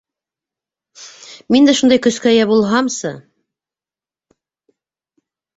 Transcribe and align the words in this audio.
Мин 1.55 1.69
дә 1.69 1.75
шундай 1.81 2.01
көскә 2.07 2.31
эйә 2.37 2.47
булһамсы! 2.53 3.13